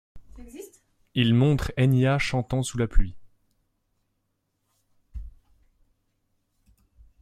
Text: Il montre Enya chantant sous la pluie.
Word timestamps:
Il 1.13 1.35
montre 1.35 1.71
Enya 1.77 2.17
chantant 2.17 2.63
sous 2.63 2.79
la 2.79 2.87
pluie. 2.87 3.13